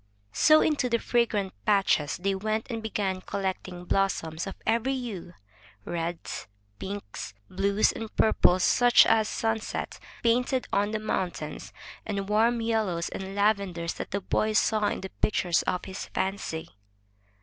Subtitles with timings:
[0.33, 5.35] So into the fragrant patches they went and began collecting blossoms of every hue—
[5.85, 6.47] reds,
[6.79, 11.71] pinks, blues, and purples such as sunset painted on the mountains,
[12.03, 16.69] and warm yellows and lavenders that the boy saw in the pictures of his fancy.